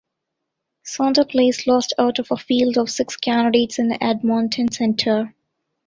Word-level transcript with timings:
Saunter 0.83 1.25
placed 1.25 1.67
last 1.67 1.93
out 1.99 2.17
of 2.17 2.31
a 2.31 2.35
field 2.35 2.75
of 2.79 2.89
six 2.89 3.17
candidates 3.17 3.77
in 3.77 4.01
Edmonton-Centre. 4.01 5.35